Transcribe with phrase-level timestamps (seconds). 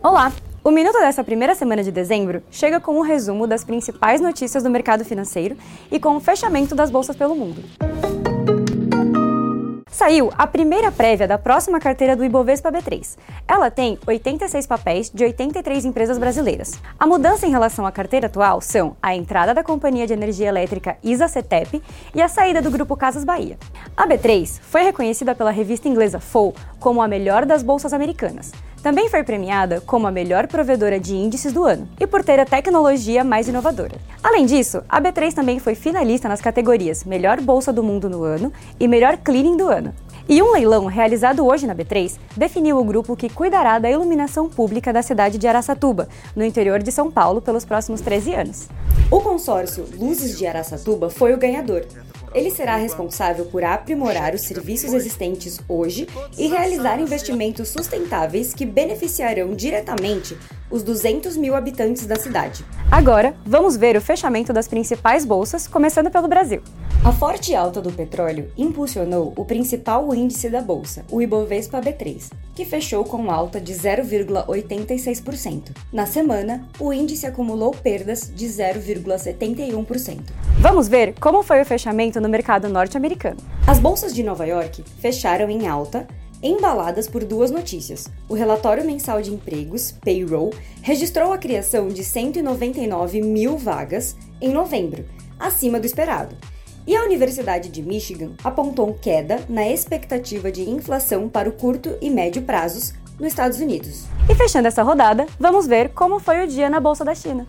[0.00, 0.32] Olá!
[0.62, 4.70] O minuto dessa primeira semana de dezembro chega com um resumo das principais notícias do
[4.70, 5.56] mercado financeiro
[5.90, 7.64] e com o fechamento das bolsas pelo mundo.
[9.90, 13.18] Saiu a primeira prévia da próxima carteira do Ibovespa B3.
[13.48, 16.78] Ela tem 86 papéis de 83 empresas brasileiras.
[16.96, 20.96] A mudança em relação à carteira atual são a entrada da companhia de energia elétrica
[21.02, 21.82] ISA-CETEP
[22.14, 23.58] e a saída do grupo Casas Bahia.
[23.96, 28.52] A B3 foi reconhecida pela revista inglesa Fool como a melhor das bolsas americanas.
[28.82, 32.46] Também foi premiada como a melhor provedora de índices do ano e por ter a
[32.46, 33.96] tecnologia mais inovadora.
[34.22, 38.52] Além disso, a B3 também foi finalista nas categorias Melhor Bolsa do Mundo no ano
[38.78, 39.92] e Melhor Cleaning do ano.
[40.28, 44.92] E um leilão realizado hoje na B3 definiu o grupo que cuidará da iluminação pública
[44.92, 48.68] da cidade de Araçatuba, no interior de São Paulo, pelos próximos 13 anos.
[49.10, 51.86] O consórcio Luzes de Araçatuba foi o ganhador,
[52.38, 56.06] ele será responsável por aprimorar os serviços existentes hoje
[56.38, 60.36] e realizar investimentos sustentáveis que beneficiarão diretamente
[60.70, 62.64] os 200 mil habitantes da cidade.
[62.90, 66.62] Agora, vamos ver o fechamento das principais bolsas, começando pelo Brasil.
[67.04, 72.64] A forte alta do petróleo impulsionou o principal índice da bolsa, o Ibovespa B3, que
[72.64, 75.76] fechou com alta de 0,86%.
[75.92, 80.22] Na semana, o índice acumulou perdas de 0,71%.
[80.58, 83.38] Vamos ver como foi o fechamento no mercado norte-americano.
[83.66, 86.06] As bolsas de Nova York fecharam em alta
[86.42, 88.10] embaladas por duas notícias.
[88.28, 95.04] O relatório mensal de empregos, Payroll, registrou a criação de 199 mil vagas em novembro,
[95.38, 96.36] acima do esperado.
[96.88, 102.08] E a Universidade de Michigan apontou queda na expectativa de inflação para o curto e
[102.08, 104.04] médio prazos nos Estados Unidos.
[104.26, 107.46] E fechando essa rodada, vamos ver como foi o dia na Bolsa da China.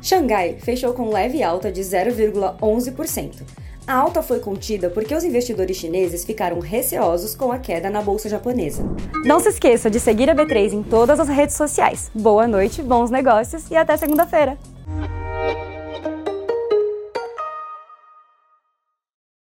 [0.00, 3.42] Xangai fechou com leve alta de 0,11%.
[3.84, 8.28] A alta foi contida porque os investidores chineses ficaram receosos com a queda na bolsa
[8.28, 8.84] japonesa.
[9.24, 12.12] Não se esqueça de seguir a B3 em todas as redes sociais.
[12.14, 14.56] Boa noite, bons negócios e até segunda-feira!